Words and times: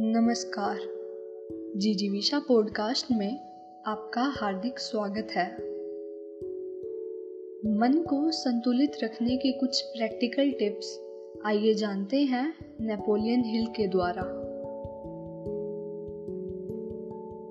नमस्कार। 0.00 0.76
जीजीविशा 1.76 2.38
पॉडकास्ट 2.38 3.12
में 3.12 3.38
आपका 3.86 4.22
हार्दिक 4.22 4.78
स्वागत 4.78 5.28
है। 5.30 5.52
मन 7.78 8.04
को 8.10 8.30
संतुलित 8.30 8.92
रखने 9.04 9.36
के 9.36 9.52
कुछ 9.52 9.82
प्रैक्टिकल 9.82 10.50
टिप्स 10.50 11.00
आइए 11.46 11.74
जानते 11.74 12.16
हैं 12.16 12.54
नेपोलियन 12.80 13.44
हिल 13.44 13.66
के 13.66 13.86
द्वारा। 13.86 14.22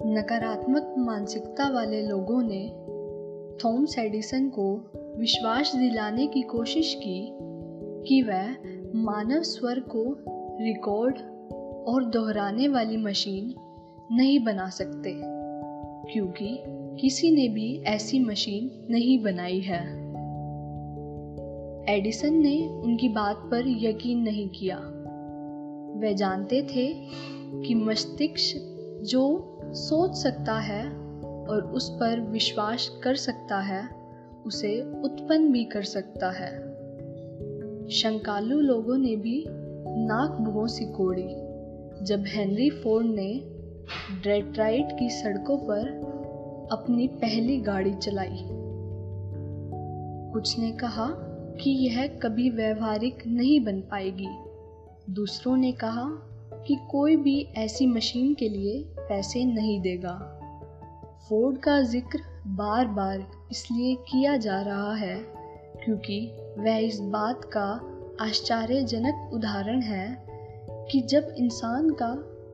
नकारात्मक 0.05 0.95
मानसिकता 0.97 1.69
वाले 1.69 2.01
लोगों 2.01 2.43
ने 2.43 2.69
थॉमस 3.65 3.95
एडिसन 3.99 4.49
को 4.49 4.91
विश्वास 5.17 5.75
दिलाने 5.75 6.27
की 6.27 6.41
कोशिश 6.41 6.93
की 6.93 7.29
कि 8.07 8.21
वह 8.21 8.55
मानव 8.95 9.41
स्वर 9.41 9.79
को 9.79 10.17
रिकॉर्ड 10.63 11.15
और 11.87 12.03
दोहराने 12.03 12.67
वाली 12.67 12.97
मशीन 12.97 13.53
नहीं 14.11 14.39
बना 14.39 14.69
सकते, 14.69 15.13
क्योंकि 16.13 16.63
किसी 17.01 17.31
ने 17.31 17.47
भी 17.49 17.83
ऐसी 17.85 18.19
मशीन 18.19 18.87
नहीं 18.93 19.23
बनाई 19.23 19.59
है। 19.59 20.03
एडिसन 21.89 22.33
ने 22.33 22.67
उनकी 22.67 23.09
बात 23.09 23.35
पर 23.37 23.63
यकीन 23.67 24.19
नहीं 24.19 24.49
किया। 24.49 24.77
वे 25.99 26.13
जानते 26.13 26.61
थे 26.61 26.93
कि 27.61 27.75
मस्तिष्क 27.75 28.57
जो 29.03 29.57
सोच 29.63 30.15
सकता 30.15 30.59
है 30.59 30.89
और 31.47 31.71
उस 31.75 31.89
पर 31.89 32.19
विश्वास 32.19 33.01
कर 33.03 33.15
सकता 33.15 33.59
है, 33.59 33.89
उसे 34.45 34.81
उत्पन्न 34.81 35.51
भी 35.51 35.63
कर 35.63 35.83
सकता 35.83 36.31
है। 36.31 36.73
शंकालु 37.89 38.59
लोगों 38.59 38.97
ने 38.97 39.15
भी 39.15 39.45
नाक 40.07 40.31
भों 40.31 40.67
सिकोड़ी 40.67 41.42
जब 42.03 42.23
हेनरी 42.27 42.69
फोर्ड 42.69 43.07
ने 43.07 43.43
डेट्राइट 44.23 44.87
की 44.99 45.09
सड़कों 45.09 45.57
पर 45.57 45.87
अपनी 46.71 47.07
पहली 47.07 47.57
गाड़ी 47.57 47.93
चलाई। 47.93 48.45
कुछ 50.33 50.59
ने 50.59 50.71
कहा 50.71 51.07
कि 51.61 51.69
यह 51.69 52.07
कभी 52.07 52.49
व्यवहारिक 52.49 53.23
नहीं 53.27 53.59
बन 53.65 53.79
पाएगी। 53.81 54.27
दूसरों 55.09 55.57
ने 55.57 55.71
कहा 55.71 56.05
कि 56.67 56.77
कोई 56.91 57.15
भी 57.15 57.47
ऐसी 57.57 57.87
मशीन 57.87 58.33
के 58.33 58.49
लिए 58.49 58.85
पैसे 58.99 59.45
नहीं 59.45 59.81
देगा। 59.81 60.39
फोर्ड 61.29 61.57
का 61.57 61.81
ज़िक्र 61.81 62.19
बार 62.47 62.87
बार 62.87 63.27
इसलिए 63.51 63.95
किया 63.95 64.37
जा 64.37 64.61
रहा 64.61 64.95
है 64.95 65.17
क्योंकि 65.85 66.31
वह 66.59 66.77
इस 66.77 66.99
बात 66.99 67.41
का 67.57 67.89
आश्चर्यजनक 68.21 69.29
उदाहरण 69.33 69.81
है 69.81 70.32
कि 70.91 71.01
जब 71.01 71.35
इंसान 71.37 71.89
का 71.89 72.11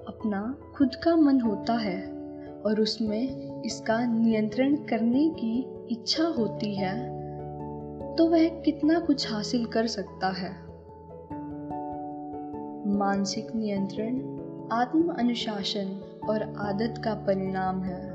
अपना 0.07 0.57
खुद 0.75 0.95
का 0.95 1.15
मन 1.15 1.41
होता 1.41 1.73
है 1.73 2.11
और 2.65 2.81
उसमें 2.81 3.61
इसका 3.61 4.05
नियंत्रण 4.05 4.75
करने 4.75 5.29
की 5.29 5.85
इच्छा 5.91 6.23
होती 6.23 6.75
है 6.75 7.19
तो 8.15 8.27
वह 8.27 8.47
कितना 8.47 8.99
कुछ 8.99 9.31
हासिल 9.31 9.65
कर 9.65 9.87
सकता 9.87 10.29
है। 10.29 10.51
मानसिक 12.97 13.55
नियंत्रण, 13.55 14.15
आत्म 14.71 15.13
अनुशासन 15.13 16.01
और 16.29 16.43
आदत 16.57 17.01
का 17.03 17.13
परिणाम 17.13 17.81
है। 17.83 18.11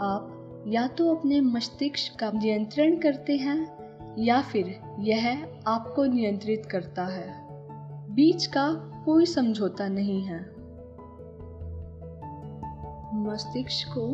आप 0.00 0.34
या 0.66 0.86
तो 0.86 1.14
अपने 1.14 1.40
मस्तिष्क 1.40 2.18
का 2.20 2.30
नियंत्रण 2.30 2.96
करते 2.96 3.36
हैं 3.36 3.78
या 4.18 4.40
फिर 4.42 4.80
यह 4.98 5.48
आपको 5.66 6.04
नियंत्रित 6.04 6.66
करता 6.66 7.04
है। 7.04 7.47
बीच 8.18 8.46
का 8.46 8.72
कोई 9.04 9.26
समझौता 9.26 9.88
नहीं 9.88 10.22
है। 10.22 10.40
मस्तिष्क 13.14 13.88
को 13.88 14.08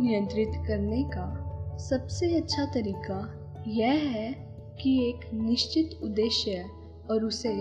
नियंत्रित 0.00 0.52
करने 0.68 1.04
का 1.04 1.46
सबसे 1.78 2.36
अच्छा 2.36 2.64
तरीका 2.64 3.34
यह 3.66 3.92
है 3.92 4.32
कि 4.80 5.08
एक 5.08 5.34
निश्चित 5.34 6.00
उद्देश्य 6.02 6.66
और 7.10 7.24
उसे 7.24 7.52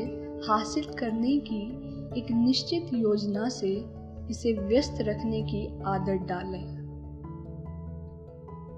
हासिल 0.48 0.84
करने 0.84 1.38
की 1.38 1.62
एक 2.20 2.32
निश्चित 2.32 2.88
योजना 2.94 3.50
से 3.50 3.86
इसे 4.30 4.54
व्यस्त 4.54 4.98
रखने 5.02 5.42
की 5.42 5.82
आदत 5.86 6.28
डालें। 6.28 6.78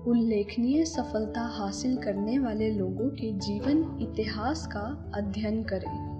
उल्लेखनीय 0.03 0.85
सफलता 0.85 1.41
हासिल 1.41 1.97
करने 1.97 2.39
वाले 2.39 2.71
लोगों 2.71 3.09
के 3.09 3.31
जीवन 3.31 3.97
इतिहास 4.01 4.67
का 4.67 5.11
अध्ययन 5.15 5.63
करें। 5.63 6.16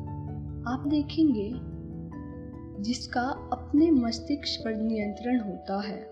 आप 0.68 0.88
देखेंगे 0.88 1.52
जिसका 2.84 3.50
अपने 3.54 3.92
मस्तिष्क 3.92 4.62
पर 4.66 4.76
नियंत्रण 4.76 5.40
होता 5.40 5.82
है, 5.82 6.10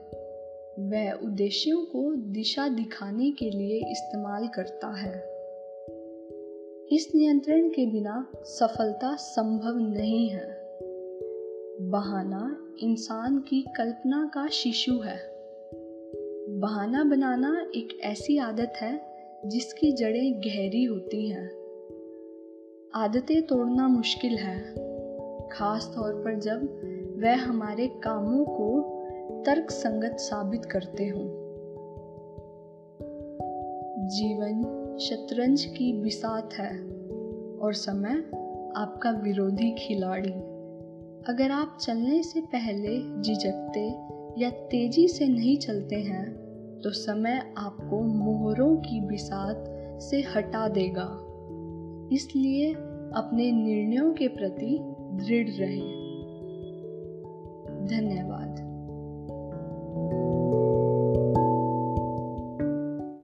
वह 0.80 1.12
उद्देश्यों 1.12 1.86
को 1.86 2.16
दिशा 2.16 2.68
दिखाने 2.68 3.32
के 3.32 3.50
लिए 3.50 3.92
इस्तेमाल 3.92 4.48
करता 4.48 4.88
है। 4.88 5.16
इस 6.92 7.12
नियंत्रण 7.16 7.70
के 7.70 7.86
बिना 7.86 8.28
सफलता 8.44 9.16
संभव 9.16 9.78
नहीं 9.78 10.30
है। 10.30 10.78
बहाना 11.82 12.70
इंसान 12.80 13.40
की 13.40 13.62
कल्पना 13.62 14.32
का 14.34 14.48
शिशु 14.48 15.00
है। 15.00 15.20
बहाना 16.60 17.04
बनाना 17.04 17.72
एक 17.76 18.00
ऐसी 18.02 18.38
आदत 18.38 18.74
है 18.82 19.02
जिसकी 19.46 19.92
जड़ें 19.92 20.34
गहरी 20.34 20.84
होती 20.84 21.30
हैं। 21.30 21.65
आदतें 22.96 23.42
तोड़ना 23.42 23.88
मुश्किल 23.88 24.38
है। 24.38 24.60
खास 25.52 25.92
तौर 25.96 26.14
पर 26.14 26.40
जब 26.40 26.62
वह 27.24 27.36
हमारे 27.36 27.88
कामों 27.88 28.46
को 28.46 28.82
तर्क 29.46 29.72
संगत 29.72 30.16
साबित 30.20 30.66
करते 30.66 31.08
हों। 31.08 31.26
जीवन 34.08 34.62
शतरंज 35.02 35.66
की 35.66 36.02
बिसात 36.02 36.54
है 36.54 36.78
और 37.58 37.74
समय 37.74 38.12
आपका 38.78 39.12
विरोधी 39.12 39.72
खिलाड़ी। 39.72 40.34
अगर 41.30 41.52
आप 41.52 41.78
चलने 41.82 42.24
से 42.24 42.42
पहले 42.42 43.22
झिझकते 43.22 43.88
या 44.42 44.50
तेज़ी 44.50 45.08
से 45.08 45.28
नहीं 45.28 45.58
चलते 45.58 45.96
हैं 45.96 46.26
तो 46.84 46.90
समय 46.90 47.54
आपको 47.58 48.02
मोहरों 48.02 48.76
की 48.78 49.02
बिसात 49.02 49.66
से 50.02 50.22
हटा 50.36 50.68
देगा। 50.68 51.22
इसलिए 52.12 52.74
अपने 53.14 53.52
निर्णयों 53.52 54.14
के 54.14 54.28
प्रति 54.28 54.80
दृढ़ 54.92 55.50
रहें। 55.50 56.06
धन्यवाद। 57.86 58.75